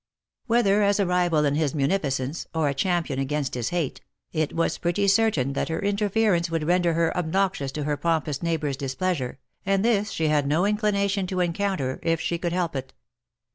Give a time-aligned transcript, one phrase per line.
[0.47, 4.79] Whether as a rival in his munificence, or a champion against his hate, it was
[4.79, 9.85] pretty certain that her interference would render her obnoxious to her pompous neighbour's displeasure, and
[9.85, 12.93] this she had no inclination to encounter if she could help it.